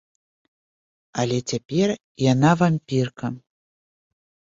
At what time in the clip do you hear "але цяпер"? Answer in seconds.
1.23-1.87